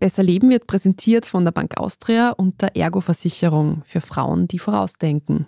[0.00, 5.46] Besser Leben wird präsentiert von der Bank Austria und der Ergo-Versicherung für Frauen, die vorausdenken.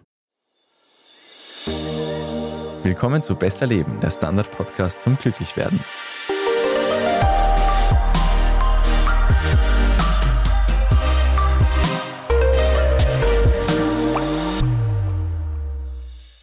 [2.83, 5.81] Willkommen zu Besser Leben, der Standard-Podcast zum Glücklichwerden.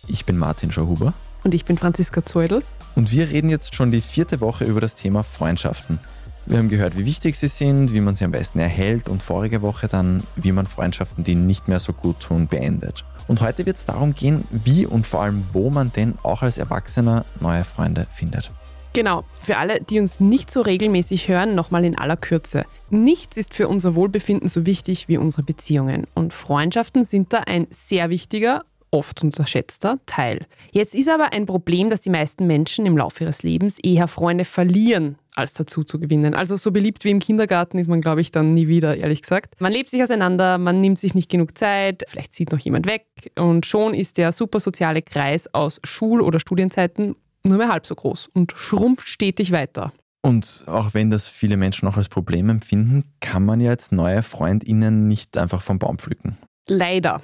[0.08, 1.14] Ich bin Martin Schauhuber.
[1.44, 2.64] Und ich bin Franziska Zeudel.
[2.96, 6.00] Und wir reden jetzt schon die vierte Woche über das Thema Freundschaften.
[6.46, 9.62] Wir haben gehört, wie wichtig sie sind, wie man sie am besten erhält und vorige
[9.62, 13.04] Woche dann, wie man Freundschaften, die nicht mehr so gut tun, beendet.
[13.28, 16.58] Und heute wird es darum gehen, wie und vor allem, wo man denn auch als
[16.58, 18.50] Erwachsener neue Freunde findet.
[18.94, 22.66] Genau, für alle, die uns nicht so regelmäßig hören, nochmal in aller Kürze.
[22.90, 26.08] Nichts ist für unser Wohlbefinden so wichtig wie unsere Beziehungen.
[26.16, 30.46] Und Freundschaften sind da ein sehr wichtiger oft unterschätzter Teil.
[30.72, 34.46] Jetzt ist aber ein Problem, dass die meisten Menschen im Laufe ihres Lebens eher Freunde
[34.46, 36.34] verlieren, als dazu zu gewinnen.
[36.34, 39.60] Also so beliebt wie im Kindergarten ist man, glaube ich, dann nie wieder, ehrlich gesagt.
[39.60, 43.06] Man lebt sich auseinander, man nimmt sich nicht genug Zeit, vielleicht zieht noch jemand weg
[43.36, 47.96] und schon ist der super soziale Kreis aus Schul- oder Studienzeiten nur mehr halb so
[47.96, 49.94] groß und schrumpft stetig weiter.
[50.22, 54.22] Und auch wenn das viele Menschen noch als Problem empfinden, kann man ja jetzt neue
[54.22, 56.38] FreundInnen nicht einfach vom Baum pflücken.
[56.68, 57.22] Leider.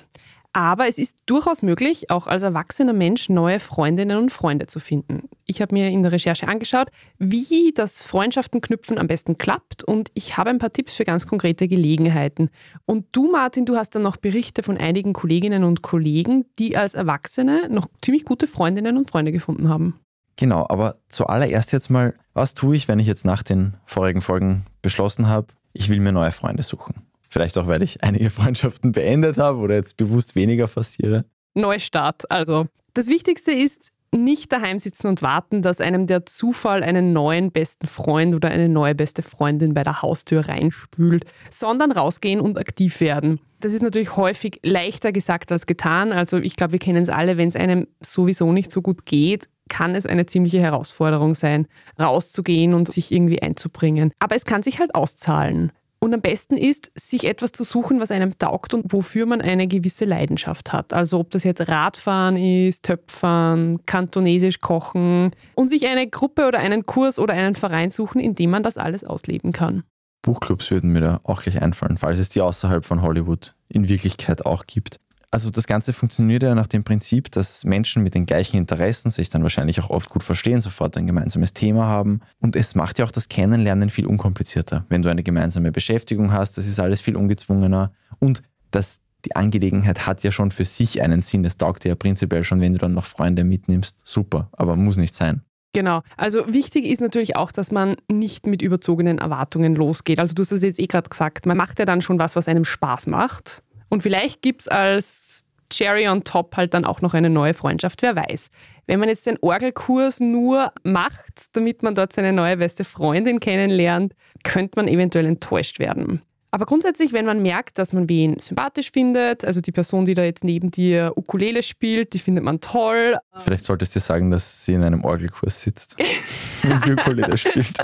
[0.56, 5.28] Aber es ist durchaus möglich, auch als erwachsener Mensch neue Freundinnen und Freunde zu finden.
[5.46, 6.88] Ich habe mir in der Recherche angeschaut,
[7.20, 11.28] wie das Freundschaften knüpfen am besten klappt und ich habe ein paar Tipps für ganz
[11.28, 12.52] konkrete Gelegenheiten.
[12.86, 16.94] Und du, Martin, du hast dann noch Berichte von einigen Kolleginnen und Kollegen, die als
[16.94, 20.00] Erwachsene noch ziemlich gute Freundinnen und Freunde gefunden haben.
[20.38, 24.66] Genau, aber zuallererst jetzt mal, was tue ich, wenn ich jetzt nach den vorigen Folgen
[24.82, 27.05] beschlossen habe, ich will mir neue Freunde suchen?
[27.36, 31.26] Vielleicht auch, weil ich einige Freundschaften beendet habe oder jetzt bewusst weniger forciere.
[31.54, 32.32] Neustart.
[32.32, 37.52] Also, das Wichtigste ist, nicht daheim sitzen und warten, dass einem der Zufall einen neuen
[37.52, 43.02] besten Freund oder eine neue beste Freundin bei der Haustür reinspült, sondern rausgehen und aktiv
[43.02, 43.42] werden.
[43.60, 46.14] Das ist natürlich häufig leichter gesagt als getan.
[46.14, 49.50] Also ich glaube, wir kennen es alle, wenn es einem sowieso nicht so gut geht,
[49.68, 51.68] kann es eine ziemliche Herausforderung sein,
[52.00, 54.14] rauszugehen und sich irgendwie einzubringen.
[54.20, 55.74] Aber es kann sich halt auszahlen.
[56.06, 59.68] Und am besten ist, sich etwas zu suchen, was einem taugt und wofür man eine
[59.68, 60.94] gewisse Leidenschaft hat.
[60.94, 66.86] Also ob das jetzt Radfahren ist, Töpfern, kantonesisch kochen und sich eine Gruppe oder einen
[66.86, 69.82] Kurs oder einen Verein suchen, in dem man das alles ausleben kann.
[70.22, 74.46] Buchclubs würden mir da auch gleich einfallen, falls es die außerhalb von Hollywood in Wirklichkeit
[74.46, 75.00] auch gibt.
[75.36, 79.28] Also das Ganze funktioniert ja nach dem Prinzip, dass Menschen mit den gleichen Interessen sich
[79.28, 82.22] dann wahrscheinlich auch oft gut verstehen, sofort ein gemeinsames Thema haben.
[82.40, 84.86] Und es macht ja auch das Kennenlernen viel unkomplizierter.
[84.88, 87.92] Wenn du eine gemeinsame Beschäftigung hast, das ist alles viel ungezwungener.
[88.20, 91.44] Und das, die Angelegenheit hat ja schon für sich einen Sinn.
[91.44, 94.00] Das taugt dir ja prinzipiell schon, wenn du dann noch Freunde mitnimmst.
[94.06, 95.42] Super, aber muss nicht sein.
[95.74, 96.04] Genau.
[96.16, 100.22] Also wichtig ist natürlich auch, dass man nicht mit überzogenen Erwartungen losgeht.
[100.22, 102.48] Also du hast es jetzt eh gerade gesagt, man macht ja dann schon was, was
[102.48, 103.65] einem Spaß macht.
[103.90, 108.02] Und vielleicht gibt es als Cherry on top halt dann auch noch eine neue Freundschaft,
[108.02, 108.50] wer weiß.
[108.88, 114.14] Wenn man jetzt den Orgelkurs nur macht, damit man dort seine neue beste Freundin kennenlernt,
[114.44, 116.22] könnte man eventuell enttäuscht werden.
[116.52, 120.24] Aber grundsätzlich, wenn man merkt, dass man wen sympathisch findet, also die Person, die da
[120.24, 123.18] jetzt neben dir Ukulele spielt, die findet man toll.
[123.40, 125.98] Vielleicht solltest du sagen, dass sie in einem Orgelkurs sitzt,
[126.62, 127.78] wenn sie Ukulele spielt.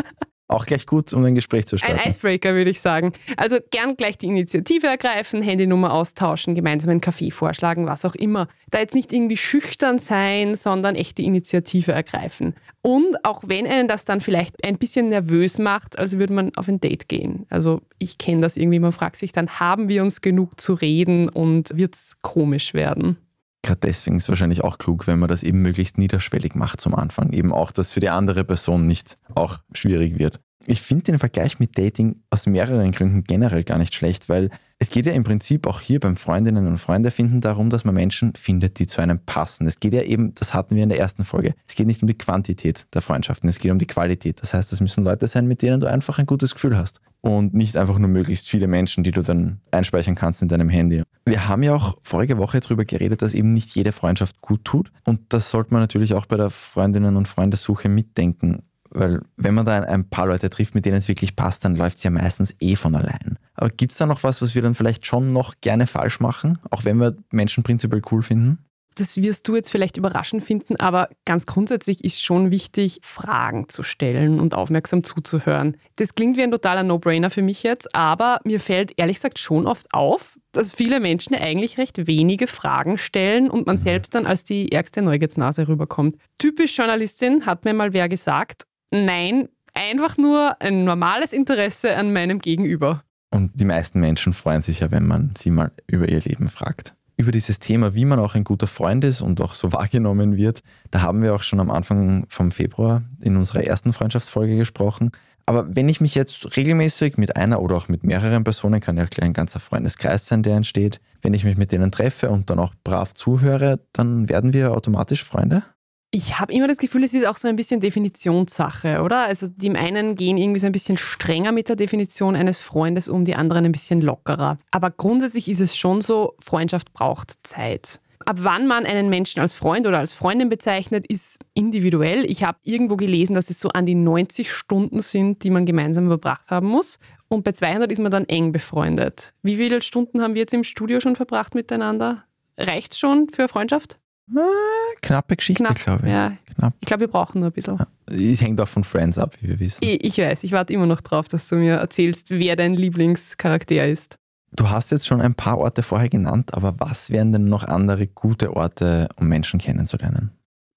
[0.51, 1.97] Auch gleich gut, um ein Gespräch zu starten.
[1.97, 3.13] Ein Icebreaker, würde ich sagen.
[3.37, 8.49] Also gern gleich die Initiative ergreifen, Handynummer austauschen, gemeinsam einen Kaffee vorschlagen, was auch immer.
[8.69, 12.55] Da jetzt nicht irgendwie schüchtern sein, sondern echt die Initiative ergreifen.
[12.81, 16.67] Und auch wenn einen das dann vielleicht ein bisschen nervös macht, also würde man auf
[16.67, 17.45] ein Date gehen.
[17.49, 21.29] Also ich kenne das irgendwie, man fragt sich dann, haben wir uns genug zu reden
[21.29, 23.15] und wird es komisch werden?
[23.63, 26.95] Gerade deswegen ist es wahrscheinlich auch klug, wenn man das eben möglichst niederschwellig macht zum
[26.95, 27.31] Anfang.
[27.31, 30.39] Eben auch, dass für die andere Person nicht auch schwierig wird.
[30.65, 34.49] Ich finde den Vergleich mit Dating aus mehreren Gründen generell gar nicht schlecht, weil
[34.81, 37.93] es geht ja im Prinzip auch hier beim Freundinnen und Freunde finden darum, dass man
[37.93, 39.67] Menschen findet, die zu einem passen.
[39.67, 42.07] Es geht ja eben, das hatten wir in der ersten Folge, es geht nicht um
[42.07, 44.41] die Quantität der Freundschaften, es geht um die Qualität.
[44.41, 47.53] Das heißt, es müssen Leute sein, mit denen du einfach ein gutes Gefühl hast und
[47.53, 51.03] nicht einfach nur möglichst viele Menschen, die du dann einspeichern kannst in deinem Handy.
[51.27, 54.91] Wir haben ja auch vorige Woche darüber geredet, dass eben nicht jede Freundschaft gut tut
[55.05, 58.63] und das sollte man natürlich auch bei der Freundinnen und Freundesuche mitdenken.
[58.93, 61.97] Weil wenn man da ein paar Leute trifft, mit denen es wirklich passt, dann läuft
[61.97, 63.39] es ja meistens eh von allein.
[63.55, 66.59] Aber gibt es da noch was, was wir dann vielleicht schon noch gerne falsch machen,
[66.69, 68.59] auch wenn wir Menschen prinzipiell cool finden?
[68.95, 73.83] Das wirst du jetzt vielleicht überraschend finden, aber ganz grundsätzlich ist schon wichtig, Fragen zu
[73.83, 75.77] stellen und aufmerksam zuzuhören.
[75.95, 79.65] Das klingt wie ein totaler No-Brainer für mich jetzt, aber mir fällt ehrlich gesagt schon
[79.65, 84.43] oft auf, dass viele Menschen eigentlich recht wenige Fragen stellen und man selbst dann als
[84.43, 86.17] die ärgste Neugiersnase rüberkommt.
[86.37, 92.39] Typisch Journalistin hat mir mal wer gesagt, nein, Einfach nur ein normales Interesse an meinem
[92.39, 93.03] Gegenüber.
[93.29, 96.93] Und die meisten Menschen freuen sich ja, wenn man sie mal über ihr Leben fragt.
[97.15, 100.61] Über dieses Thema, wie man auch ein guter Freund ist und auch so wahrgenommen wird,
[100.89, 105.11] da haben wir auch schon am Anfang vom Februar in unserer ersten Freundschaftsfolge gesprochen.
[105.45, 109.05] Aber wenn ich mich jetzt regelmäßig mit einer oder auch mit mehreren Personen, kann ja
[109.05, 112.59] gleich ein ganzer Freundeskreis sein, der entsteht, wenn ich mich mit denen treffe und dann
[112.59, 115.63] auch brav zuhöre, dann werden wir automatisch Freunde?
[116.13, 119.19] Ich habe immer das Gefühl, es ist auch so ein bisschen Definitionssache, oder?
[119.19, 123.23] Also die einen gehen irgendwie so ein bisschen strenger mit der Definition eines Freundes um,
[123.23, 124.59] die anderen ein bisschen lockerer.
[124.71, 128.01] Aber grundsätzlich ist es schon so, Freundschaft braucht Zeit.
[128.25, 132.29] Ab wann man einen Menschen als Freund oder als Freundin bezeichnet, ist individuell.
[132.29, 136.07] Ich habe irgendwo gelesen, dass es so an die 90 Stunden sind, die man gemeinsam
[136.07, 136.99] verbracht haben muss.
[137.29, 139.33] Und bei 200 ist man dann eng befreundet.
[139.43, 142.25] Wie viele Stunden haben wir jetzt im Studio schon verbracht miteinander?
[142.57, 143.97] Reicht schon für Freundschaft?
[144.35, 146.11] Ah, knappe Geschichte, Knapp, glaube ich.
[146.11, 146.33] ja.
[146.55, 146.73] Knapp.
[146.79, 147.79] Ich glaube, wir brauchen nur ein bisschen.
[148.07, 149.83] Es hängt auch von Friends ab, wie wir wissen.
[149.83, 153.87] Ich, ich weiß, ich warte immer noch drauf, dass du mir erzählst, wer dein Lieblingscharakter
[153.87, 154.15] ist.
[154.53, 158.07] Du hast jetzt schon ein paar Orte vorher genannt, aber was wären denn noch andere
[158.07, 160.31] gute Orte, um Menschen kennenzulernen?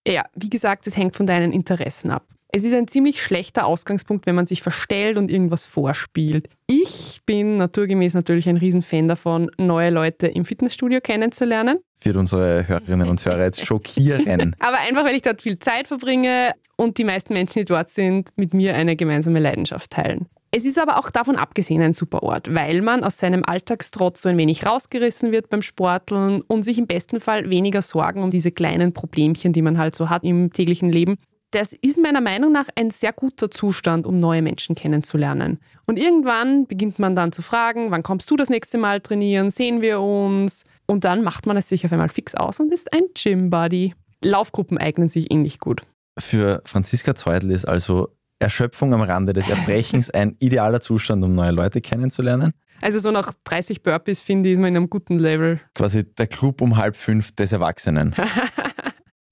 [0.07, 2.25] Ja, wie gesagt, es hängt von deinen Interessen ab.
[2.57, 6.49] Es ist ein ziemlich schlechter Ausgangspunkt, wenn man sich verstellt und irgendwas vorspielt.
[6.69, 11.79] Ich bin naturgemäß natürlich ein Riesenfan davon, neue Leute im Fitnessstudio kennenzulernen.
[12.01, 14.55] Wird unsere Hörerinnen und Hörer jetzt schockieren.
[14.61, 18.29] Aber einfach, weil ich dort viel Zeit verbringe und die meisten Menschen, die dort sind,
[18.37, 20.27] mit mir eine gemeinsame Leidenschaft teilen.
[20.53, 24.29] Es ist aber auch davon abgesehen ein super Ort, weil man aus seinem Alltagstrotz so
[24.29, 28.53] ein wenig rausgerissen wird beim Sporteln und sich im besten Fall weniger Sorgen um diese
[28.53, 31.17] kleinen Problemchen, die man halt so hat im täglichen Leben.
[31.55, 35.61] Das ist meiner Meinung nach ein sehr guter Zustand, um neue Menschen kennenzulernen.
[35.87, 39.81] Und irgendwann beginnt man dann zu fragen, wann kommst du das nächste Mal trainieren, sehen
[39.81, 40.65] wir uns?
[40.87, 43.95] Und dann macht man es sich auf einmal fix aus und ist ein Gym-Buddy.
[44.25, 45.83] Laufgruppen eignen sich ähnlich gut.
[46.19, 48.09] Für Franziska Zeudel ist also
[48.41, 52.51] Erschöpfung am Rande des Erbrechens ein idealer Zustand, um neue Leute kennenzulernen.
[52.81, 55.61] Also so nach 30 Burpees finde ich, ist man in einem guten Level.
[55.77, 58.13] Quasi der Club um halb fünf des Erwachsenen.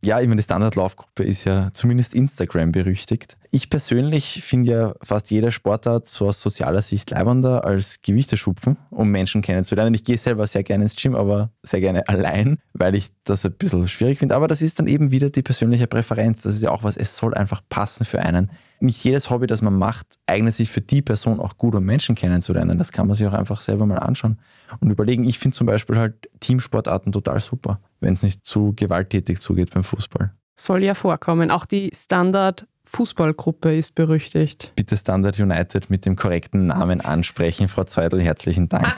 [0.04, 3.36] Ja, ich meine, die Standardlaufgruppe ist ja zumindest Instagram berüchtigt.
[3.52, 9.10] Ich persönlich finde ja fast jede Sportart so aus sozialer Sicht leibender als Gewichteschupfen, um
[9.10, 9.94] Menschen kennenzulernen.
[9.94, 13.52] Ich gehe selber sehr gerne ins Gym, aber sehr gerne allein, weil ich das ein
[13.52, 14.34] bisschen schwierig finde.
[14.34, 16.42] Aber das ist dann eben wieder die persönliche Präferenz.
[16.42, 18.50] Das ist ja auch was, es soll einfach passen für einen.
[18.82, 22.16] Nicht jedes Hobby, das man macht, eignet sich für die Person auch gut, um Menschen
[22.16, 22.78] kennenzulernen.
[22.78, 24.40] Das kann man sich auch einfach selber mal anschauen
[24.80, 25.22] und überlegen.
[25.22, 29.84] Ich finde zum Beispiel halt Teamsportarten total super, wenn es nicht zu gewalttätig zugeht beim
[29.84, 30.32] Fußball.
[30.58, 31.52] Soll ja vorkommen.
[31.52, 34.72] Auch die Standard-Fußballgruppe ist berüchtigt.
[34.74, 38.96] Bitte Standard United mit dem korrekten Namen ansprechen, Frau Zeudel, herzlichen Dank.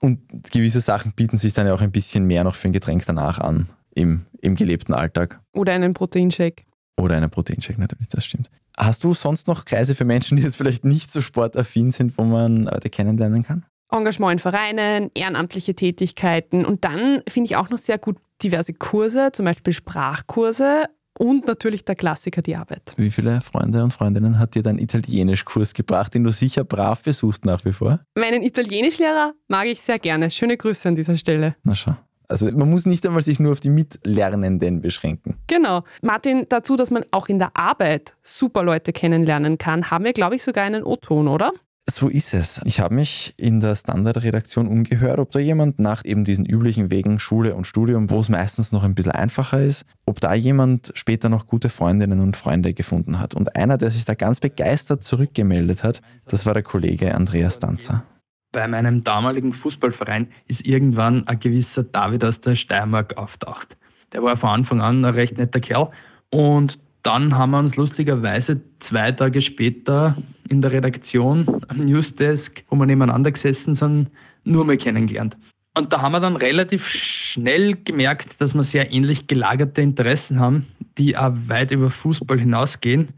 [0.00, 0.18] Und
[0.50, 3.38] gewisse Sachen bieten sich dann ja auch ein bisschen mehr noch für ein Getränk danach
[3.38, 5.40] an im, im gelebten Alltag.
[5.52, 6.64] Oder einen Proteinshake.
[7.00, 8.50] Oder einen Proteinshake natürlich, das stimmt.
[8.76, 12.24] Hast du sonst noch Kreise für Menschen, die jetzt vielleicht nicht so sportaffin sind, wo
[12.24, 13.64] man Leute kennenlernen kann?
[13.90, 19.30] Engagement in Vereinen, ehrenamtliche Tätigkeiten und dann finde ich auch noch sehr gut diverse Kurse,
[19.32, 20.86] zum Beispiel Sprachkurse
[21.18, 22.94] und natürlich der Klassiker, die Arbeit.
[22.96, 27.44] Wie viele Freunde und Freundinnen hat dir dein Italienischkurs gebracht, den du sicher brav besuchst
[27.44, 28.00] nach wie vor?
[28.14, 30.30] Meinen Italienischlehrer mag ich sehr gerne.
[30.30, 31.56] Schöne Grüße an dieser Stelle.
[31.62, 31.94] Na schau.
[32.32, 35.36] Also man muss nicht einmal sich nur auf die Mitlernenden beschränken.
[35.48, 35.84] Genau.
[36.00, 40.36] Martin, dazu, dass man auch in der Arbeit super Leute kennenlernen kann, haben wir, glaube
[40.36, 41.52] ich, sogar einen O-Ton, oder?
[41.90, 42.60] So ist es.
[42.64, 47.18] Ich habe mich in der Standardredaktion umgehört, ob da jemand nach eben diesen üblichen Wegen
[47.18, 51.28] Schule und Studium, wo es meistens noch ein bisschen einfacher ist, ob da jemand später
[51.28, 53.34] noch gute Freundinnen und Freunde gefunden hat.
[53.34, 58.04] Und einer, der sich da ganz begeistert zurückgemeldet hat, das war der Kollege Andreas Danzer.
[58.52, 63.78] Bei meinem damaligen Fußballverein ist irgendwann ein gewisser David aus der Steiermark auftaucht.
[64.12, 65.90] Der war von Anfang an ein recht netter Kerl
[66.30, 70.16] und dann haben wir uns lustigerweise zwei Tage später
[70.48, 74.10] in der Redaktion am Newsdesk, wo wir nebeneinander gesessen sind,
[74.44, 75.36] nur mal kennengelernt.
[75.74, 80.66] Und da haben wir dann relativ schnell gemerkt, dass wir sehr ähnlich gelagerte Interessen haben,
[80.98, 83.08] die auch weit über Fußball hinausgehen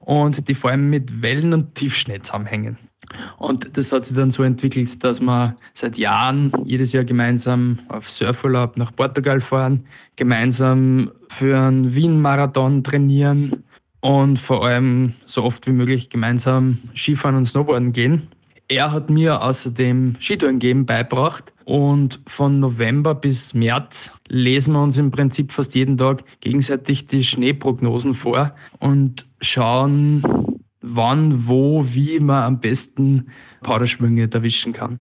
[0.00, 2.76] und die vor allem mit Wellen und Tiefschnee zusammenhängen.
[3.38, 8.10] Und das hat sich dann so entwickelt, dass wir seit Jahren jedes Jahr gemeinsam auf
[8.10, 9.84] Surfurlaub nach Portugal fahren,
[10.16, 13.64] gemeinsam für einen Wien-Marathon trainieren
[14.00, 18.28] und vor allem so oft wie möglich gemeinsam Skifahren und Snowboarden gehen.
[18.68, 24.96] Er hat mir außerdem Skitouren geben beibracht und von November bis März lesen wir uns
[24.96, 30.22] im Prinzip fast jeden Tag gegenseitig die Schneeprognosen vor und schauen,
[30.80, 33.30] wann, wo, wie man am besten
[33.62, 34.98] Powderschwünge erwischen kann.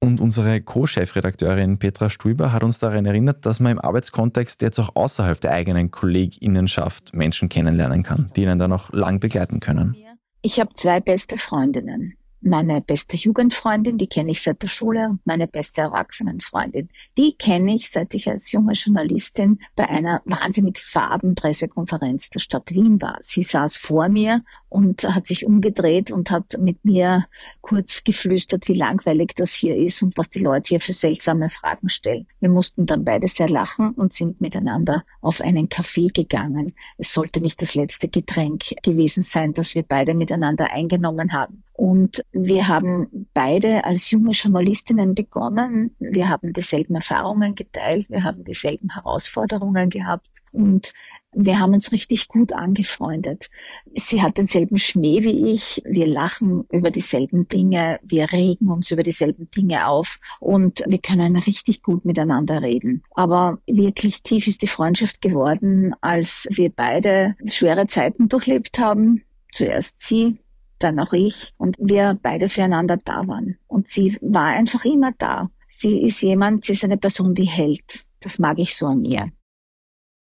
[0.00, 4.96] Und unsere Co-Chefredakteurin Petra Stuiber hat uns daran erinnert, dass man im Arbeitskontext jetzt auch
[4.96, 9.96] außerhalb der eigenen KollegInnenschaft Menschen kennenlernen kann, die einen dann auch lang begleiten können.
[10.42, 15.26] Ich habe zwei beste Freundinnen meine beste Jugendfreundin, die kenne ich seit der Schule, und
[15.26, 16.88] meine beste Erwachsenenfreundin.
[17.16, 22.70] Die kenne ich, seit ich als junge Journalistin bei einer wahnsinnig faden Pressekonferenz der Stadt
[22.72, 23.18] Wien war.
[23.22, 27.26] Sie saß vor mir und hat sich umgedreht und hat mit mir
[27.60, 31.88] kurz geflüstert, wie langweilig das hier ist und was die Leute hier für seltsame Fragen
[31.88, 32.26] stellen.
[32.40, 36.72] Wir mussten dann beide sehr lachen und sind miteinander auf einen Kaffee gegangen.
[36.98, 41.62] Es sollte nicht das letzte Getränk gewesen sein, das wir beide miteinander eingenommen haben.
[41.74, 45.96] Und wir haben beide als junge Journalistinnen begonnen.
[45.98, 48.10] Wir haben dieselben Erfahrungen geteilt.
[48.10, 50.28] Wir haben dieselben Herausforderungen gehabt.
[50.52, 50.92] Und
[51.34, 53.48] wir haben uns richtig gut angefreundet.
[53.94, 55.80] Sie hat denselben Schmäh wie ich.
[55.86, 57.98] Wir lachen über dieselben Dinge.
[58.02, 60.20] Wir regen uns über dieselben Dinge auf.
[60.40, 63.02] Und wir können richtig gut miteinander reden.
[63.12, 69.24] Aber wirklich tief ist die Freundschaft geworden, als wir beide schwere Zeiten durchlebt haben.
[69.50, 70.38] Zuerst sie,
[70.82, 73.56] dann auch ich und wir beide füreinander da waren.
[73.66, 75.50] Und sie war einfach immer da.
[75.68, 78.04] Sie ist jemand, sie ist eine Person, die hält.
[78.20, 79.30] Das mag ich so an ihr.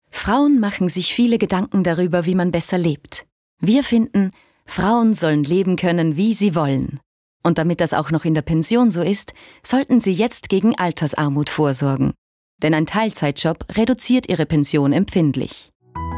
[0.10, 3.26] Frauen machen sich viele Gedanken darüber, wie man besser lebt.
[3.60, 4.32] Wir finden,
[4.66, 7.00] Frauen sollen leben können, wie sie wollen.
[7.44, 11.50] Und damit das auch noch in der Pension so ist, sollten sie jetzt gegen Altersarmut
[11.50, 12.14] vorsorgen.
[12.62, 15.72] Denn ein Teilzeitjob reduziert ihre Pension empfindlich.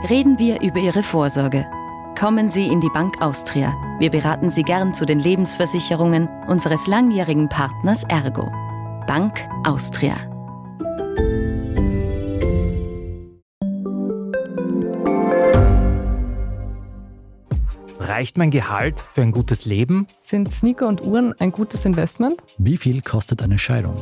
[0.09, 1.65] Reden wir über ihre Vorsorge
[2.17, 3.75] Kommen Sie in die Bank Austria.
[3.99, 8.49] Wir beraten Sie gern zu den Lebensversicherungen unseres langjährigen Partners Ergo.
[9.07, 9.33] Bank
[9.65, 10.15] Austria.
[17.99, 20.07] Reicht mein Gehalt für ein gutes Leben?
[20.21, 22.35] Sind Sneaker und Uhren ein gutes Investment?
[22.57, 24.01] Wie viel kostet eine Scheidung?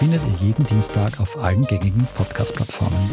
[0.00, 3.10] findet ihr jeden Dienstag auf allen gängigen Podcast-Plattformen.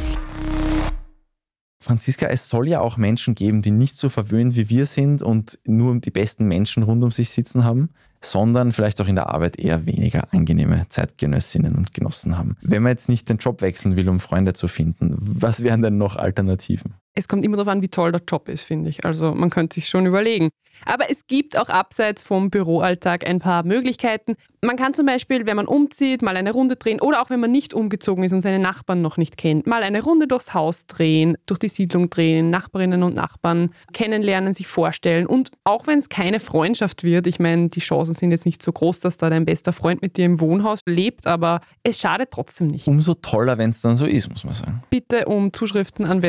[1.83, 5.59] Franziska, es soll ja auch Menschen geben, die nicht so verwöhnt wie wir sind und
[5.65, 7.89] nur die besten Menschen rund um sich sitzen haben,
[8.21, 12.55] sondern vielleicht auch in der Arbeit eher weniger angenehme Zeitgenössinnen und Genossen haben.
[12.61, 15.97] Wenn man jetzt nicht den Job wechseln will, um Freunde zu finden, was wären denn
[15.97, 16.93] noch Alternativen?
[17.17, 19.03] Es kommt immer darauf an, wie toll der Job ist, finde ich.
[19.03, 20.49] Also man könnte sich schon überlegen.
[20.85, 24.35] Aber es gibt auch abseits vom Büroalltag ein paar Möglichkeiten.
[24.61, 27.51] Man kann zum Beispiel, wenn man umzieht, mal eine Runde drehen oder auch wenn man
[27.51, 31.37] nicht umgezogen ist und seine Nachbarn noch nicht kennt, mal eine Runde durchs Haus drehen,
[31.45, 35.27] durch die Siedlung drehen, Nachbarinnen und Nachbarn kennenlernen, sich vorstellen.
[35.27, 38.71] Und auch wenn es keine Freundschaft wird, ich meine, die Chancen sind jetzt nicht so
[38.71, 42.67] groß, dass da dein bester Freund mit dir im Wohnhaus lebt, aber es schadet trotzdem
[42.67, 42.87] nicht.
[42.87, 44.81] Umso toller, wenn es dann so ist, muss man sagen.
[44.89, 46.23] Bitte um Zuschriften an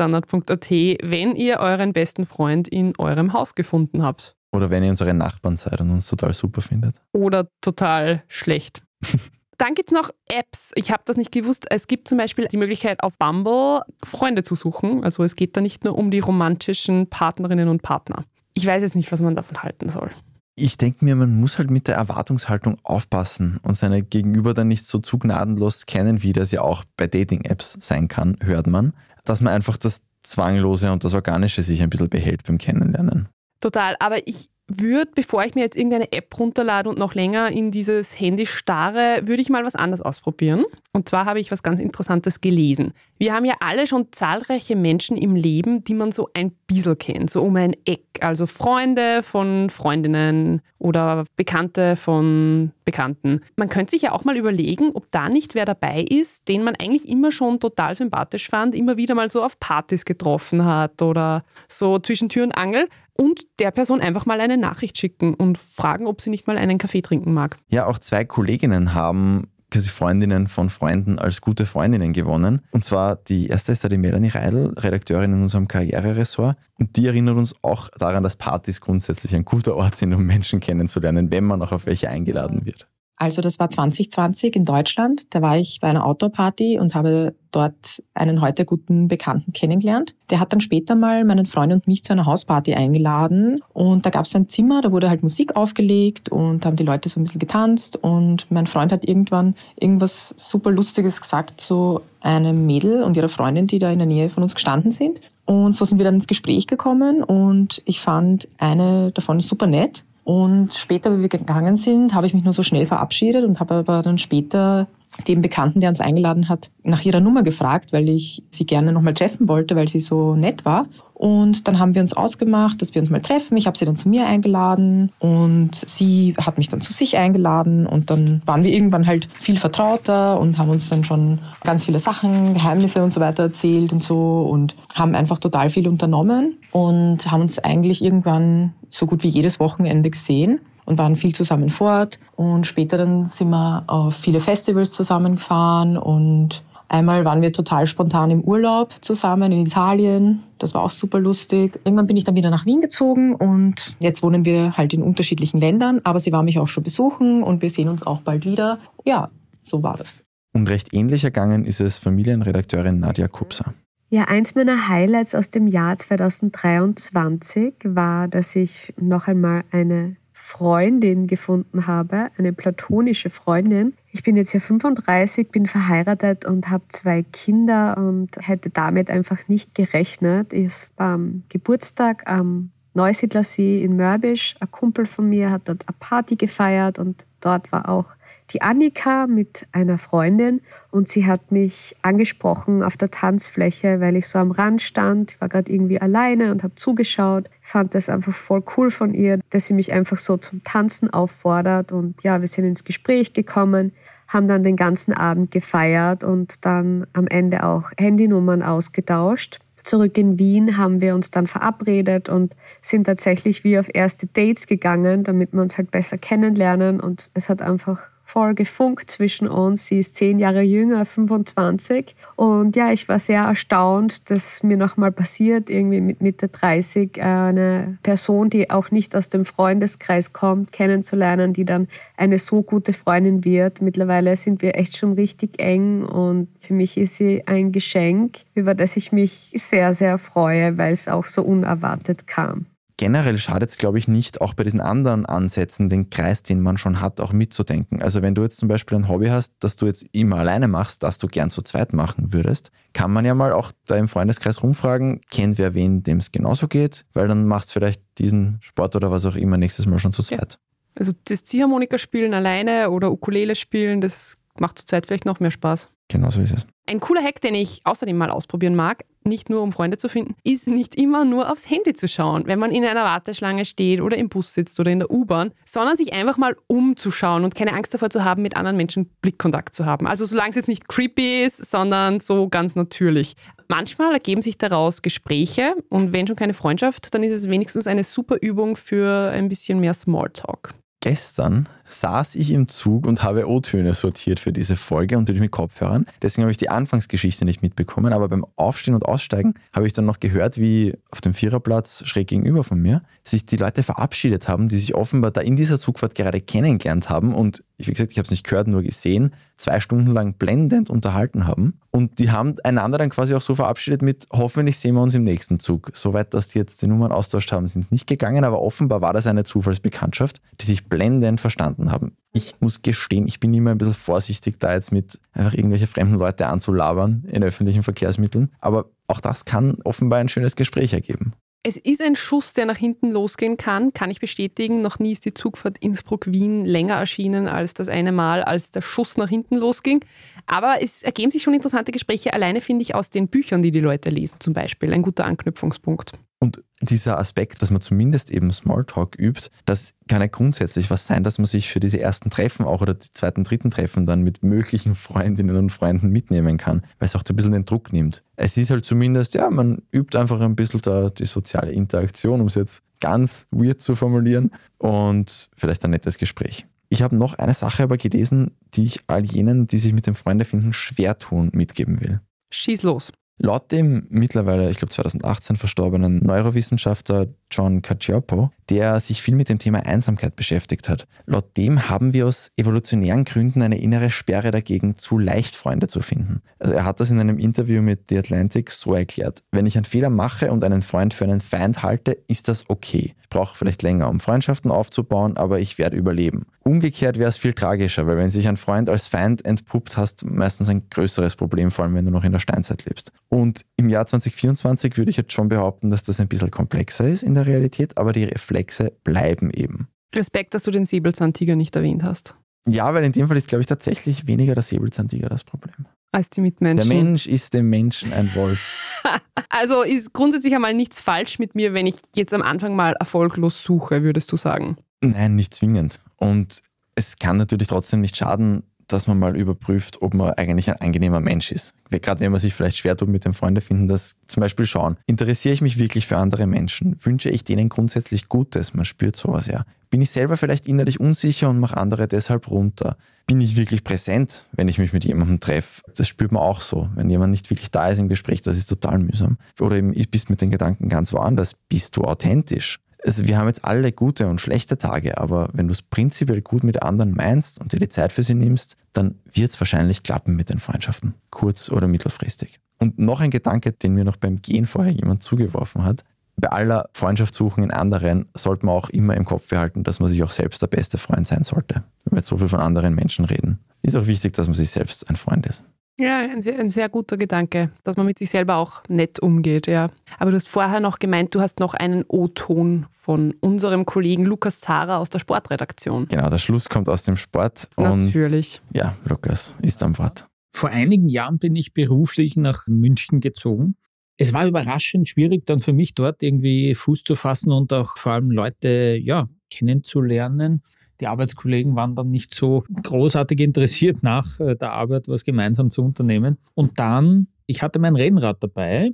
[0.00, 4.36] besserleben.derstandard.at, wenn ihr euren besten Freund in eurem Haus gefunden habt.
[4.52, 6.96] Oder wenn ihr unsere Nachbarn seid und uns total super findet.
[7.12, 8.82] Oder total schlecht.
[9.58, 10.72] Dann gibt es noch Apps.
[10.74, 11.66] Ich habe das nicht gewusst.
[11.68, 15.04] Es gibt zum Beispiel die Möglichkeit, auf Bumble Freunde zu suchen.
[15.04, 18.24] Also es geht da nicht nur um die romantischen Partnerinnen und Partner.
[18.54, 20.10] Ich weiß jetzt nicht, was man davon halten soll.
[20.56, 24.84] Ich denke mir, man muss halt mit der Erwartungshaltung aufpassen und seine Gegenüber dann nicht
[24.84, 28.92] so zu gnadenlos kennen, wie das ja auch bei Dating-Apps sein kann, hört man,
[29.24, 33.28] dass man einfach das Zwanglose und das Organische sich ein bisschen behält beim Kennenlernen.
[33.60, 37.70] Total, aber ich würde, bevor ich mir jetzt irgendeine App runterlade und noch länger in
[37.70, 40.64] dieses Handy starre, würde ich mal was anderes ausprobieren.
[40.92, 42.92] Und zwar habe ich was ganz Interessantes gelesen.
[43.20, 47.30] Wir haben ja alle schon zahlreiche Menschen im Leben, die man so ein bisschen kennt,
[47.30, 48.06] so um ein Eck.
[48.22, 53.42] Also Freunde von Freundinnen oder Bekannte von Bekannten.
[53.56, 56.76] Man könnte sich ja auch mal überlegen, ob da nicht wer dabei ist, den man
[56.76, 61.44] eigentlich immer schon total sympathisch fand, immer wieder mal so auf Partys getroffen hat oder
[61.68, 66.06] so zwischen Tür und Angel und der Person einfach mal eine Nachricht schicken und fragen,
[66.06, 67.58] ob sie nicht mal einen Kaffee trinken mag.
[67.68, 72.60] Ja, auch zwei Kolleginnen haben quasi Freundinnen von Freunden als gute Freundinnen gewonnen.
[72.70, 76.56] Und zwar die erste ist da die Melanie Reidel, Redakteurin in unserem Karriereressort.
[76.78, 80.60] Und die erinnert uns auch daran, dass Partys grundsätzlich ein guter Ort sind, um Menschen
[80.60, 82.86] kennenzulernen, wenn man auch auf welche eingeladen wird.
[83.20, 85.34] Also das war 2020 in Deutschland.
[85.34, 90.14] Da war ich bei einer Outdoor-Party und habe dort einen heute guten Bekannten kennengelernt.
[90.30, 93.62] Der hat dann später mal meinen Freund und mich zu einer Hausparty eingeladen.
[93.74, 97.10] Und da gab es ein Zimmer, da wurde halt Musik aufgelegt und haben die Leute
[97.10, 97.98] so ein bisschen getanzt.
[97.98, 103.66] Und mein Freund hat irgendwann irgendwas super Lustiges gesagt zu einem Mädel und ihrer Freundin,
[103.66, 105.20] die da in der Nähe von uns gestanden sind.
[105.44, 110.04] Und so sind wir dann ins Gespräch gekommen und ich fand eine davon super nett
[110.30, 113.74] Und später, wie wir gegangen sind, habe ich mich nur so schnell verabschiedet und habe
[113.74, 114.86] aber dann später
[115.26, 119.14] dem Bekannten, der uns eingeladen hat, nach ihrer Nummer gefragt, weil ich sie gerne nochmal
[119.14, 120.86] treffen wollte, weil sie so nett war.
[121.14, 123.58] Und dann haben wir uns ausgemacht, dass wir uns mal treffen.
[123.58, 127.86] Ich habe sie dann zu mir eingeladen und sie hat mich dann zu sich eingeladen.
[127.86, 131.98] Und dann waren wir irgendwann halt viel vertrauter und haben uns dann schon ganz viele
[131.98, 137.30] Sachen, Geheimnisse und so weiter erzählt und so und haben einfach total viel unternommen und
[137.30, 142.18] haben uns eigentlich irgendwann so gut wie jedes Wochenende gesehen und waren viel zusammen fort.
[142.36, 148.32] Und später dann sind wir auf viele Festivals zusammengefahren und Einmal waren wir total spontan
[148.32, 150.42] im Urlaub zusammen in Italien.
[150.58, 151.78] Das war auch super lustig.
[151.84, 155.60] Irgendwann bin ich dann wieder nach Wien gezogen und jetzt wohnen wir halt in unterschiedlichen
[155.60, 156.00] Ländern.
[156.02, 158.80] Aber sie war mich auch schon besuchen und wir sehen uns auch bald wieder.
[159.04, 159.28] Ja,
[159.60, 160.24] so war das.
[160.52, 163.72] Und recht ähnlich ergangen ist es Familienredakteurin Nadja Kupser.
[164.08, 170.16] Ja, eins meiner Highlights aus dem Jahr 2023 war, dass ich noch einmal eine
[170.50, 173.94] Freundin gefunden habe, eine platonische Freundin.
[174.10, 179.46] Ich bin jetzt ja 35, bin verheiratet und habe zwei Kinder und hätte damit einfach
[179.46, 180.52] nicht gerechnet.
[180.52, 184.56] Es war am Geburtstag am Neusiedlersee in Mörbisch.
[184.58, 188.16] Ein Kumpel von mir hat dort eine Party gefeiert und dort war auch
[188.50, 194.26] die Annika mit einer Freundin und sie hat mich angesprochen auf der Tanzfläche, weil ich
[194.26, 195.32] so am Rand stand.
[195.32, 197.48] Ich war gerade irgendwie alleine und habe zugeschaut.
[197.60, 201.92] Fand das einfach voll cool von ihr, dass sie mich einfach so zum Tanzen auffordert.
[201.92, 203.92] Und ja, wir sind ins Gespräch gekommen,
[204.28, 209.60] haben dann den ganzen Abend gefeiert und dann am Ende auch Handynummern ausgetauscht.
[209.82, 214.66] Zurück in Wien haben wir uns dann verabredet und sind tatsächlich wie auf erste Dates
[214.66, 217.00] gegangen, damit wir uns halt besser kennenlernen.
[217.00, 219.86] Und es hat einfach voll gefunkt zwischen uns.
[219.86, 222.14] Sie ist zehn Jahre jünger, 25.
[222.36, 227.22] Und ja, ich war sehr erstaunt, dass mir nochmal passiert, irgendwie mit Mitte 30 äh,
[227.22, 232.92] eine Person, die auch nicht aus dem Freundeskreis kommt, kennenzulernen, die dann eine so gute
[232.92, 233.82] Freundin wird.
[233.82, 238.74] Mittlerweile sind wir echt schon richtig eng und für mich ist sie ein Geschenk, über
[238.74, 242.66] das ich mich sehr, sehr freue, weil es auch so unerwartet kam
[243.00, 246.76] generell schadet es, glaube ich, nicht, auch bei diesen anderen Ansätzen, den Kreis, den man
[246.76, 248.02] schon hat, auch mitzudenken.
[248.02, 251.02] Also wenn du jetzt zum Beispiel ein Hobby hast, das du jetzt immer alleine machst,
[251.02, 254.62] das du gern zu zweit machen würdest, kann man ja mal auch da im Freundeskreis
[254.62, 258.94] rumfragen, kennt wer wen, dem es genauso geht, weil dann machst du vielleicht diesen Sport
[258.96, 260.52] oder was auch immer nächstes Mal schon zu zweit.
[260.52, 260.58] Ja.
[260.96, 265.50] Also das Ziehharmonika spielen alleine oder Ukulele spielen, das macht zu zweit vielleicht noch mehr
[265.50, 265.88] Spaß.
[266.08, 266.66] Genau so ist es.
[266.90, 270.34] Ein cooler Hack, den ich außerdem mal ausprobieren mag, nicht nur um Freunde zu finden,
[270.42, 274.16] ist nicht immer nur aufs Handy zu schauen, wenn man in einer Warteschlange steht oder
[274.16, 277.94] im Bus sitzt oder in der U-Bahn, sondern sich einfach mal umzuschauen und keine Angst
[277.94, 280.08] davor zu haben, mit anderen Menschen Blickkontakt zu haben.
[280.08, 283.36] Also solange es jetzt nicht creepy ist, sondern so ganz natürlich.
[283.68, 288.02] Manchmal ergeben sich daraus Gespräche und wenn schon keine Freundschaft, dann ist es wenigstens eine
[288.02, 290.74] super Übung für ein bisschen mehr Smalltalk.
[291.02, 296.06] Gestern saß ich im Zug und habe O-Töne sortiert für diese Folge unter mit Kopfhörern.
[296.22, 300.06] Deswegen habe ich die Anfangsgeschichte nicht mitbekommen, aber beim Aufstehen und Aussteigen habe ich dann
[300.06, 304.68] noch gehört, wie auf dem Viererplatz schräg gegenüber von mir sich die Leute verabschiedet haben,
[304.68, 308.24] die sich offenbar da in dieser Zugfahrt gerade kennengelernt haben und wie gesagt, ich habe
[308.24, 311.78] es nicht gehört, nur gesehen, zwei Stunden lang blendend unterhalten haben.
[311.90, 315.24] Und die haben einander dann quasi auch so verabschiedet mit, hoffentlich sehen wir uns im
[315.24, 315.90] nächsten Zug.
[315.94, 319.12] Soweit, dass die jetzt die Nummern austauscht haben, sind es nicht gegangen, aber offenbar war
[319.12, 322.16] das eine Zufallsbekanntschaft, die sich blendend verstanden haben.
[322.32, 326.16] Ich muss gestehen, ich bin immer ein bisschen vorsichtig, da jetzt mit einfach irgendwelche fremden
[326.16, 328.50] Leute anzulabern in öffentlichen Verkehrsmitteln.
[328.60, 331.32] Aber auch das kann offenbar ein schönes Gespräch ergeben.
[331.62, 334.80] Es ist ein Schuss, der nach hinten losgehen kann, kann ich bestätigen.
[334.80, 339.18] Noch nie ist die Zugfahrt Innsbruck-Wien länger erschienen als das eine Mal, als der Schuss
[339.18, 340.02] nach hinten losging.
[340.46, 343.80] Aber es ergeben sich schon interessante Gespräche, alleine finde ich aus den Büchern, die die
[343.80, 344.94] Leute lesen zum Beispiel.
[344.94, 346.12] Ein guter Anknüpfungspunkt.
[346.42, 351.22] Und dieser Aspekt, dass man zumindest eben Smalltalk übt, das kann ja grundsätzlich was sein,
[351.22, 354.42] dass man sich für diese ersten Treffen auch oder die zweiten, dritten Treffen dann mit
[354.42, 358.24] möglichen Freundinnen und Freunden mitnehmen kann, weil es auch ein bisschen den Druck nimmt.
[358.36, 362.46] Es ist halt zumindest, ja, man übt einfach ein bisschen da die soziale Interaktion, um
[362.46, 366.66] es jetzt ganz weird zu formulieren und vielleicht ein nettes Gespräch.
[366.88, 370.14] Ich habe noch eine Sache aber gelesen, die ich all jenen, die sich mit dem
[370.14, 372.20] Freundefinden schwer tun, mitgeben will.
[372.50, 373.12] Schieß los.
[373.42, 379.58] Laut dem mittlerweile, ich glaube 2018 verstorbenen Neurowissenschaftler John Cacioppo, der sich viel mit dem
[379.58, 381.06] Thema Einsamkeit beschäftigt hat.
[381.26, 386.00] Laut dem haben wir aus evolutionären Gründen eine innere Sperre dagegen, zu leicht Freunde zu
[386.00, 386.40] finden.
[386.58, 389.42] Also er hat das in einem Interview mit The Atlantic so erklärt.
[389.50, 393.14] Wenn ich einen Fehler mache und einen Freund für einen Feind halte, ist das okay.
[393.22, 396.46] Ich brauche vielleicht länger, um Freundschaften aufzubauen, aber ich werde überleben.
[396.62, 400.26] Umgekehrt wäre es viel tragischer, weil wenn sich ein Freund als Feind entpuppt, hast du
[400.26, 403.12] meistens ein größeres Problem, vor allem wenn du noch in der Steinzeit lebst.
[403.28, 407.22] Und im Jahr 2024 würde ich jetzt schon behaupten, dass das ein bisschen komplexer ist
[407.22, 408.24] in der Realität, aber die
[408.60, 409.88] Reflexe bleiben eben.
[410.14, 412.34] Respekt, dass du den Säbelzahntiger nicht erwähnt hast.
[412.68, 415.86] Ja, weil in dem Fall ist, glaube ich, tatsächlich weniger der Säbelzahntiger das Problem.
[416.12, 416.88] Als die Mitmenschen.
[416.88, 419.00] Der Mensch ist dem Menschen ein Wolf.
[419.48, 423.62] also ist grundsätzlich einmal nichts falsch mit mir, wenn ich jetzt am Anfang mal erfolglos
[423.62, 424.76] suche, würdest du sagen?
[425.02, 426.00] Nein, nicht zwingend.
[426.16, 426.60] Und
[426.96, 431.20] es kann natürlich trotzdem nicht schaden, dass man mal überprüft, ob man eigentlich ein angenehmer
[431.20, 431.74] Mensch ist.
[431.90, 434.96] Gerade wenn man sich vielleicht schwer tut mit den Freunden finden, dass zum Beispiel schauen,
[435.06, 436.96] interessiere ich mich wirklich für andere Menschen?
[437.00, 438.74] Wünsche ich denen grundsätzlich Gutes?
[438.74, 439.64] Man spürt sowas ja.
[439.90, 442.96] Bin ich selber vielleicht innerlich unsicher und mache andere deshalb runter?
[443.26, 445.82] Bin ich wirklich präsent, wenn ich mich mit jemandem treffe?
[445.96, 446.88] Das spürt man auch so.
[446.94, 449.38] Wenn jemand nicht wirklich da ist im Gespräch, das ist total mühsam.
[449.58, 451.54] Oder eben, ich bist mit den Gedanken ganz woanders.
[451.68, 452.78] Bist du authentisch?
[453.04, 456.64] Also wir haben jetzt alle gute und schlechte Tage, aber wenn du es prinzipiell gut
[456.64, 460.36] mit anderen meinst und dir die Zeit für sie nimmst, dann wird es wahrscheinlich klappen
[460.36, 462.60] mit den Freundschaften, kurz- oder mittelfristig.
[462.78, 466.04] Und noch ein Gedanke, den mir noch beim Gehen vorher jemand zugeworfen hat.
[466.36, 470.22] Bei aller Freundschaftssuchen in anderen sollte man auch immer im Kopf behalten, dass man sich
[470.22, 471.84] auch selbst der beste Freund sein sollte.
[472.04, 474.70] Wenn wir jetzt so viel von anderen Menschen reden, ist auch wichtig, dass man sich
[474.70, 475.64] selbst ein Freund ist.
[476.00, 479.66] Ja, ein sehr, ein sehr, guter Gedanke, dass man mit sich selber auch nett umgeht,
[479.66, 479.90] ja.
[480.18, 484.60] Aber du hast vorher noch gemeint, du hast noch einen O-Ton von unserem Kollegen Lukas
[484.60, 486.08] Zara aus der Sportredaktion.
[486.08, 487.68] Genau, der Schluss kommt aus dem Sport.
[487.76, 488.62] Natürlich.
[488.68, 490.26] Und ja, Lukas ist am Wort.
[490.50, 493.76] Vor einigen Jahren bin ich beruflich nach München gezogen.
[494.16, 498.12] Es war überraschend schwierig, dann für mich dort irgendwie Fuß zu fassen und auch vor
[498.12, 500.62] allem Leute ja, kennenzulernen.
[501.00, 505.82] Die Arbeitskollegen waren dann nicht so großartig interessiert nach äh, der Arbeit, was gemeinsam zu
[505.82, 506.38] unternehmen.
[506.54, 508.92] Und dann, ich hatte mein Rennrad dabei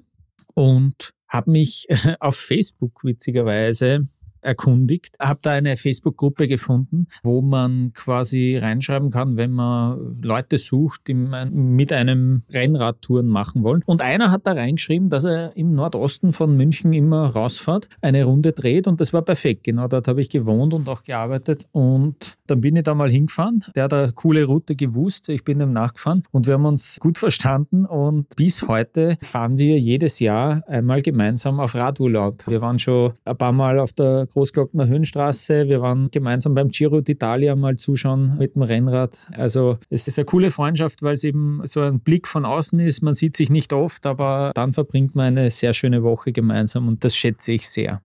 [0.54, 1.86] und habe mich
[2.20, 4.06] auf Facebook witzigerweise
[4.46, 11.09] erkundigt, habe da eine Facebook-Gruppe gefunden, wo man quasi reinschreiben kann, wenn man Leute sucht,
[11.09, 13.82] die mit einem Rennrad Touren machen wollen.
[13.85, 18.52] Und einer hat da reingeschrieben, dass er im Nordosten von München immer rausfährt, eine Runde
[18.52, 19.64] dreht und das war perfekt.
[19.64, 23.64] Genau dort habe ich gewohnt und auch gearbeitet und dann bin ich da mal hingefahren.
[23.74, 27.18] Der hat eine coole Route gewusst, ich bin ihm nachgefahren und wir haben uns gut
[27.18, 32.46] verstanden und bis heute fahren wir jedes Jahr einmal gemeinsam auf Radurlaub.
[32.46, 35.66] Wir waren schon ein paar Mal auf der Großglockner Höhenstraße.
[35.66, 39.29] Wir waren gemeinsam beim Giro d'Italia mal zuschauen mit dem Rennrad.
[39.33, 43.01] Also es ist eine coole Freundschaft, weil es eben so ein Blick von außen ist.
[43.01, 47.03] Man sieht sich nicht oft, aber dann verbringt man eine sehr schöne Woche gemeinsam und
[47.03, 48.03] das schätze ich sehr.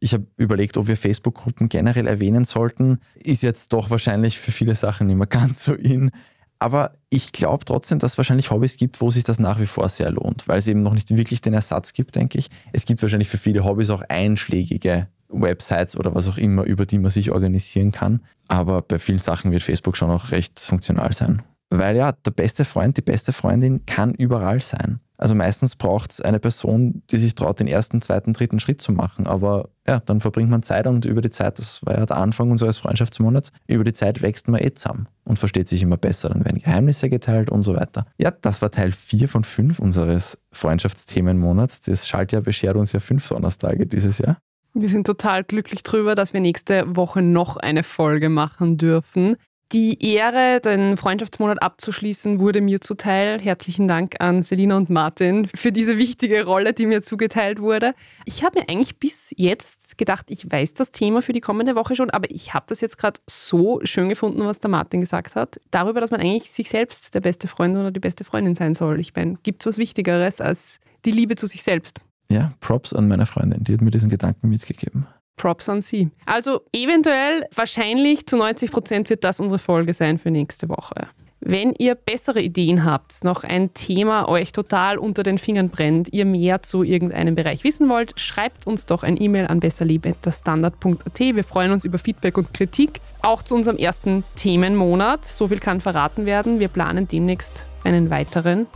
[0.00, 2.98] Ich habe überlegt, ob wir Facebook-Gruppen generell erwähnen sollten.
[3.14, 6.10] Ist jetzt doch wahrscheinlich für viele Sachen nicht mehr ganz so in.
[6.58, 9.88] Aber ich glaube trotzdem, dass es wahrscheinlich Hobbys gibt, wo sich das nach wie vor
[9.88, 12.48] sehr lohnt, weil es eben noch nicht wirklich den Ersatz gibt, denke ich.
[12.74, 16.98] Es gibt wahrscheinlich für viele Hobbys auch einschlägige Websites oder was auch immer, über die
[16.98, 18.20] man sich organisieren kann.
[18.48, 21.42] Aber bei vielen Sachen wird Facebook schon auch recht funktional sein.
[21.70, 25.00] Weil ja, der beste Freund, die beste Freundin kann überall sein.
[25.20, 28.90] Also meistens braucht es eine Person, die sich traut, den ersten, zweiten, dritten Schritt zu
[28.90, 29.26] machen.
[29.26, 32.50] Aber ja, dann verbringt man Zeit und über die Zeit, das war ja der Anfang
[32.50, 36.30] unseres Freundschaftsmonats, über die Zeit wächst man eh zusammen und versteht sich immer besser.
[36.30, 38.06] Dann werden Geheimnisse geteilt und so weiter.
[38.16, 41.82] Ja, das war Teil 4 von 5 unseres Freundschaftsthemenmonats.
[41.82, 44.38] Das Schaltjahr beschert uns ja fünf Donnerstage dieses Jahr.
[44.72, 49.36] Wir sind total glücklich drüber, dass wir nächste Woche noch eine Folge machen dürfen.
[49.72, 53.40] Die Ehre, den Freundschaftsmonat abzuschließen, wurde mir zuteil.
[53.40, 57.94] Herzlichen Dank an Selina und Martin für diese wichtige Rolle, die mir zugeteilt wurde.
[58.24, 61.94] Ich habe mir eigentlich bis jetzt gedacht, ich weiß das Thema für die kommende Woche
[61.94, 65.60] schon, aber ich habe das jetzt gerade so schön gefunden, was der Martin gesagt hat.
[65.70, 68.98] Darüber, dass man eigentlich sich selbst der beste Freund oder die beste Freundin sein soll.
[68.98, 72.00] Ich meine, gibt es was Wichtigeres als die Liebe zu sich selbst?
[72.30, 75.06] Ja, Props an meine Freundin, die hat mir diesen Gedanken mitgegeben.
[75.36, 76.10] Props an sie.
[76.26, 81.08] Also eventuell, wahrscheinlich zu 90 Prozent wird das unsere Folge sein für nächste Woche.
[81.42, 86.26] Wenn ihr bessere Ideen habt, noch ein Thema euch total unter den Fingern brennt, ihr
[86.26, 91.18] mehr zu irgendeinem Bereich wissen wollt, schreibt uns doch ein E-Mail an besserliebe.standard.at.
[91.18, 95.24] Wir freuen uns über Feedback und Kritik, auch zu unserem ersten Themenmonat.
[95.24, 96.60] So viel kann verraten werden.
[96.60, 98.66] Wir planen demnächst einen weiteren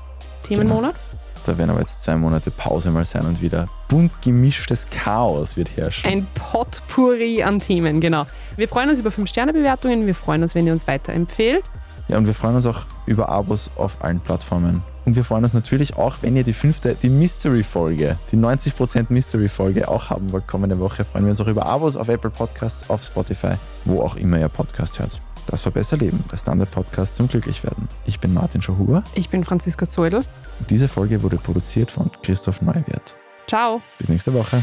[0.45, 0.95] Themenmonat.
[0.95, 1.24] Genau.
[1.45, 5.77] Da werden aber jetzt zwei Monate Pause mal sein und wieder bunt gemischtes Chaos wird
[5.77, 6.11] herrschen.
[6.11, 8.27] Ein Potpourri an Themen, genau.
[8.57, 11.65] Wir freuen uns über 5-Sterne-Bewertungen, wir freuen uns, wenn ihr uns weiterempfehlt.
[12.09, 14.83] Ja, und wir freuen uns auch über Abos auf allen Plattformen.
[15.05, 19.89] Und wir freuen uns natürlich auch, wenn ihr die fünfte, die Mystery-Folge, die 90% Mystery-Folge
[19.89, 21.05] auch haben wollt kommende Woche.
[21.05, 23.53] Freuen wir uns auch über Abos auf Apple Podcasts, auf Spotify,
[23.85, 25.21] wo auch immer ihr Podcast hört.
[25.47, 27.89] Das war Besser Leben, der Standard-Podcast zum Glücklichwerden.
[28.07, 29.05] Ich bin Martin Schauhuber.
[29.15, 30.25] Ich bin Franziska Zeudel.
[30.71, 33.15] Diese Folge wurde produziert von Christoph Neuwirth.
[33.47, 33.83] Ciao.
[33.99, 34.63] Bis nächste Woche.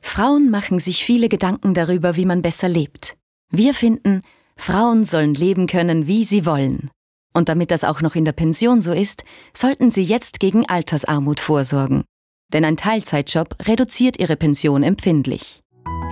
[0.00, 3.16] Frauen machen sich viele Gedanken darüber, wie man besser lebt.
[3.50, 4.22] Wir finden,
[4.56, 6.90] Frauen sollen leben können, wie sie wollen.
[7.36, 11.40] Und damit das auch noch in der Pension so ist, sollten Sie jetzt gegen Altersarmut
[11.40, 12.04] vorsorgen.
[12.52, 15.60] Denn ein Teilzeitjob reduziert Ihre Pension empfindlich.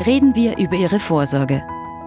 [0.04, 1.62] Reden wir über Ihre Vorsorge.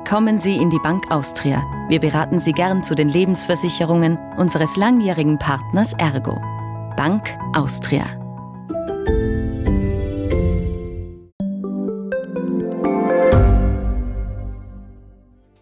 [0.08, 1.64] Kommen Sie in die Bank Austria.
[1.88, 6.36] Wir beraten Sie gern zu den Lebensversicherungen unseres langjährigen Partners Ergo.
[6.98, 8.25] Bank Austria.